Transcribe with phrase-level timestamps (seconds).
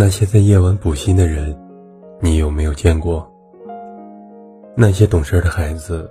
[0.00, 1.54] 那些在夜晚补习的人，
[2.22, 3.30] 你有没有见过？
[4.74, 6.10] 那些懂事的孩子，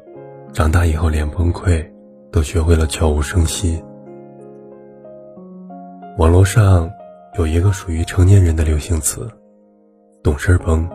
[0.54, 1.84] 长大以后连崩溃
[2.32, 3.84] 都学会了悄无声息。
[6.20, 6.88] 网络上
[7.40, 9.28] 有一个属于成年人的流行词
[10.22, 10.88] “懂事崩”，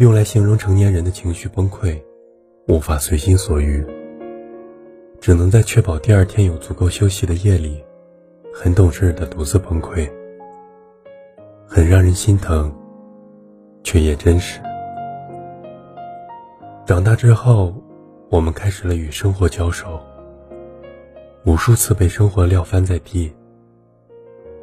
[0.00, 1.98] 用来形容成年人的情绪崩溃，
[2.68, 3.82] 无法随心所欲，
[5.18, 7.82] 只能在确保第二天有足够休息的夜里，
[8.52, 10.06] 很懂事的独自崩溃。
[11.66, 12.72] 很让人心疼，
[13.82, 14.60] 却也真实。
[16.86, 17.74] 长大之后，
[18.30, 20.00] 我们开始了与生活交手，
[21.44, 23.32] 无数次被生活撂翻在地，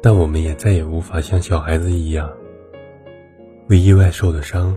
[0.00, 2.30] 但我们也再也无法像小孩子一样，
[3.68, 4.76] 为意外受的伤、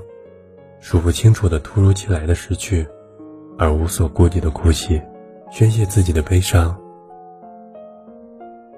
[0.80, 2.86] 数不清楚的突如其来的失去，
[3.58, 5.02] 而无所顾忌的哭泣，
[5.52, 6.76] 宣泄自己的悲伤，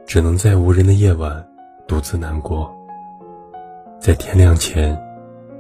[0.06, 1.44] 只能在无人的夜晚
[1.88, 2.77] 独自难过。
[4.08, 4.98] 在天亮前，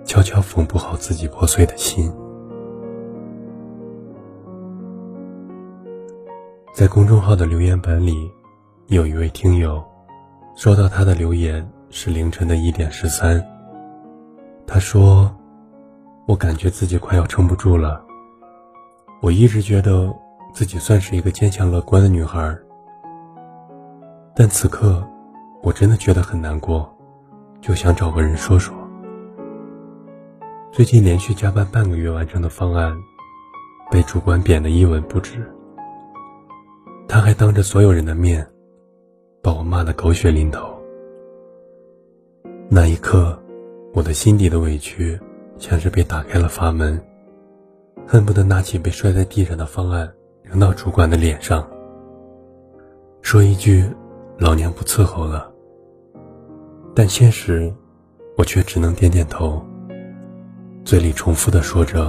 [0.06, 2.10] 悄悄缝补好自己破碎的心。
[6.74, 8.32] 在公众号的留言板里，
[8.86, 9.84] 有一位听友
[10.56, 13.46] 收到他的留言是凌晨的一点十三。
[14.66, 15.30] 他说
[16.26, 18.02] ：“我感觉自己快要撑不住了。
[19.22, 20.10] 我一直觉得
[20.54, 22.58] 自己算是一个坚强乐观的女孩，
[24.34, 25.06] 但此刻
[25.62, 26.90] 我真的觉得很难过。”
[27.68, 28.74] 就想找个人说说。
[30.72, 32.98] 最近连续加班半个月完成的方案，
[33.92, 35.46] 被主管贬得一文不值。
[37.10, 38.48] 他还当着所有人的面，
[39.42, 40.82] 把我骂得狗血淋头。
[42.70, 43.38] 那一刻，
[43.94, 45.20] 我的心底的委屈
[45.58, 46.98] 像是被打开了阀门，
[48.08, 50.10] 恨不得拿起被摔在地上的方案
[50.42, 51.70] 扔到主管的脸上，
[53.22, 53.84] 说一句
[54.40, 55.52] ：“老娘不伺候了。”
[56.98, 57.72] 但现实，
[58.38, 59.64] 我却只能点点头，
[60.84, 62.06] 嘴里重复的说着：“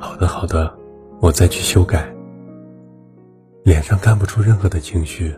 [0.00, 0.76] 好的，好的，
[1.20, 2.12] 我再去修改。”
[3.62, 5.32] 脸上看不出任何的情绪。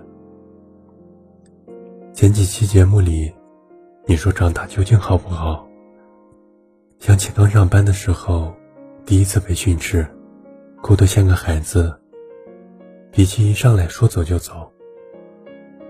[2.14, 3.30] 前几期节目里，
[4.06, 5.68] 你说长大究竟好不好？
[6.98, 8.54] 想起刚上班的时候，
[9.04, 10.06] 第一次被训斥，
[10.80, 11.94] 哭得像个孩子，
[13.10, 14.72] 脾气一上来说走就走。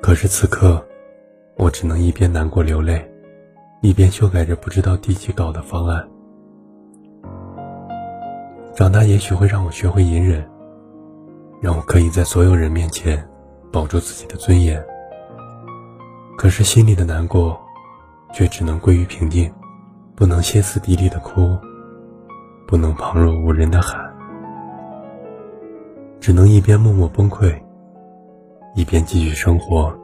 [0.01, 0.85] 可是此刻。
[1.57, 3.09] 我只能一边难过流泪，
[3.83, 6.09] 一边修改着不知道第几稿的方案。
[8.75, 10.49] 长大也许会让我学会隐忍，
[11.61, 13.23] 让我可以在所有人面前
[13.71, 14.83] 保住自己的尊严。
[16.37, 17.61] 可是心里的难过，
[18.33, 19.53] 却只能归于平静，
[20.17, 21.57] 不能歇斯底里的哭，
[22.67, 24.01] 不能旁若无人的喊，
[26.19, 27.55] 只能一边默默崩溃，
[28.75, 29.95] 一边继续生活。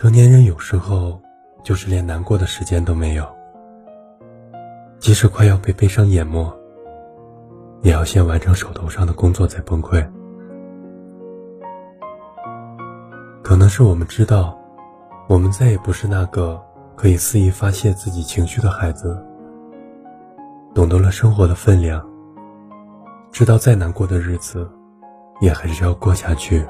[0.00, 1.20] 成年人有时候
[1.62, 3.28] 就是连难过的时间都没有，
[4.98, 6.50] 即使快要被悲伤淹没，
[7.82, 10.02] 也要先完成手头上的工作再崩溃。
[13.42, 14.58] 可能是我们知道，
[15.28, 16.58] 我们再也不是那个
[16.96, 19.22] 可以肆意发泄自己情绪的孩子，
[20.74, 22.02] 懂得了生活的分量，
[23.30, 24.66] 知道再难过的日子，
[25.42, 26.66] 也还是要过下去。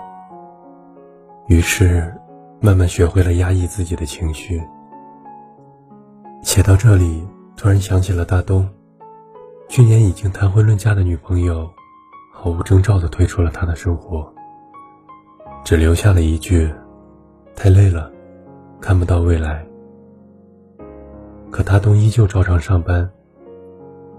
[1.46, 2.12] 于是。
[2.62, 4.62] 慢慢学会了压抑自己的情绪。
[6.42, 7.26] 写到这里，
[7.56, 8.68] 突然想起了大东，
[9.68, 11.68] 去年已经谈婚论嫁的女朋友，
[12.34, 14.30] 毫无征兆地退出了他的生活，
[15.64, 16.70] 只留下了一句
[17.56, 18.12] ：“太累了，
[18.78, 19.64] 看不到未来。”
[21.50, 23.10] 可大东依旧照常上班，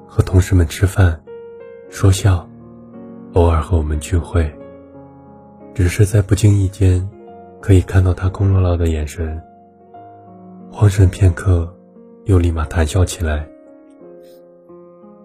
[0.07, 1.21] 和同事们吃饭，
[1.89, 2.49] 说笑，
[3.33, 4.51] 偶尔和我们聚会，
[5.75, 7.07] 只是在不经意间。
[7.61, 9.39] 可以看到他空落落的眼神，
[10.71, 11.71] 慌神片刻，
[12.25, 13.47] 又立马谈笑起来。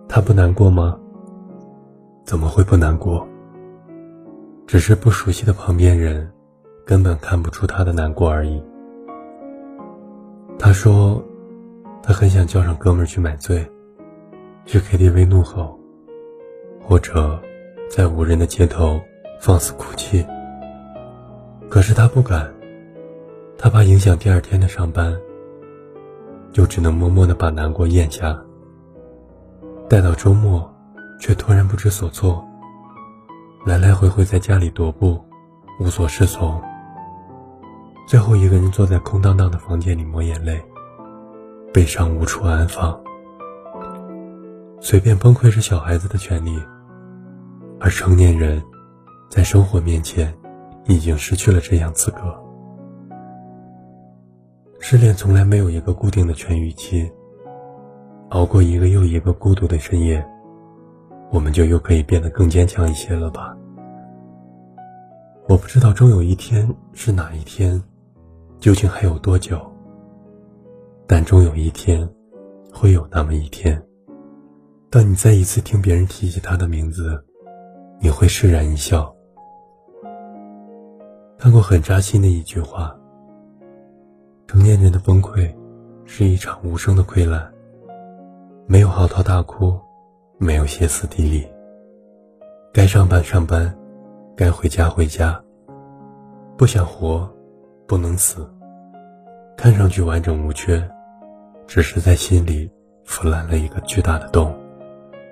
[0.06, 0.98] 他不难过吗？
[2.26, 3.26] 怎么会不难过？
[4.66, 6.30] 只是不熟悉的旁边人，
[6.84, 8.62] 根本看不出他的难过而已。
[10.58, 11.24] 他说，
[12.02, 13.66] 他很想叫上哥们儿去买醉，
[14.66, 15.78] 去 KTV 怒吼，
[16.82, 17.40] 或者
[17.88, 19.00] 在无人的街头
[19.40, 20.22] 放肆哭泣。
[21.68, 22.52] 可是他不敢，
[23.58, 25.14] 他怕影响第二天的上班，
[26.52, 28.38] 就只能默默的把难过咽下。
[29.88, 30.72] 待到周末，
[31.20, 32.44] 却突然不知所措，
[33.64, 35.22] 来来回回在家里踱步，
[35.80, 36.60] 无所适从。
[38.06, 40.64] 最后一个人坐在空荡荡的房间里抹眼泪，
[41.72, 42.98] 悲伤无处安放。
[44.80, 46.62] 随便崩溃是小孩子的权利，
[47.80, 48.62] 而成年人，
[49.28, 50.32] 在生活面前。
[50.88, 52.34] 已经失去了这样资格。
[54.78, 57.10] 失恋从来没有一个固定的痊愈期。
[58.30, 60.24] 熬过一个又一个孤独的深夜，
[61.30, 63.56] 我们就又可以变得更坚强一些了吧？
[65.48, 67.80] 我不知道终有一天是哪一天，
[68.58, 69.60] 究竟还有多久？
[71.06, 72.08] 但终有一天，
[72.72, 73.80] 会有那么一天，
[74.90, 77.24] 当你再一次听别人提起他的名字，
[78.00, 79.15] 你会释然一笑。
[81.38, 82.96] 看过很扎心的一句话：
[84.46, 85.54] 成年人的崩溃，
[86.04, 87.52] 是一场无声的溃烂。
[88.66, 89.78] 没有嚎啕大哭，
[90.38, 91.46] 没有歇斯底里。
[92.72, 93.72] 该上班上班，
[94.34, 95.40] 该回家回家。
[96.56, 97.28] 不想活，
[97.86, 98.48] 不能死。
[99.56, 100.82] 看上去完整无缺，
[101.66, 102.70] 只是在心里
[103.04, 104.54] 腐烂了一个巨大的洞，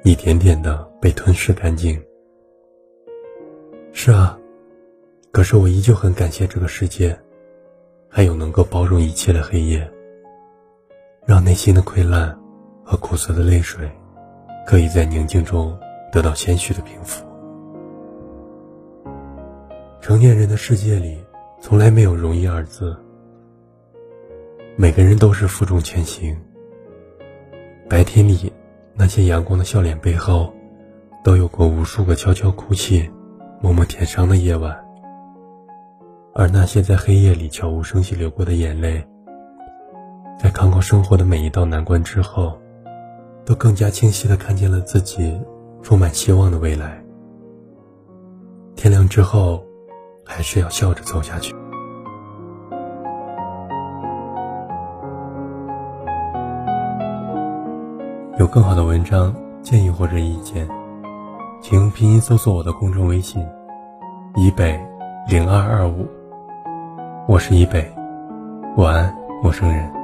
[0.05, 2.01] 一点点的被吞噬干净。
[3.93, 4.39] 是啊，
[5.35, 7.19] 可是我依旧很感谢这个世界，
[8.09, 9.91] 还有能够包容一切的黑夜，
[11.27, 12.39] 让内心的溃烂。
[12.87, 13.91] 和苦涩的泪水，
[14.67, 15.75] 可以在宁静中
[16.13, 17.25] 得到谦虚的平复。
[20.03, 21.19] 成年人的世界里，
[21.61, 22.95] 从来没有容易二字。
[24.77, 26.39] 每个人都是负重前行。
[27.89, 28.53] 白天里，
[28.93, 30.53] 那些阳光的笑脸背后，
[31.25, 33.11] 都有过无数个悄悄哭泣、
[33.63, 34.84] 默默舔伤的夜晚。
[36.35, 39.05] 而那些在黑夜里悄无声息流过的眼泪，
[40.39, 42.59] 在看过生活的每一道难关之后。
[43.47, 45.39] 都更加清晰的看见了自己
[45.83, 46.99] 充满希望的未来。
[48.75, 49.63] 天亮之后，
[50.25, 51.55] 还是要笑着走下去。
[58.39, 60.67] 有更好的文章建议或者意见，
[61.61, 63.47] 请用拼音搜索我的公众微信
[64.37, 64.81] “以北
[65.29, 66.09] 零二二五”。
[67.27, 67.91] 我是以北，
[68.77, 70.04] 晚安，陌生人。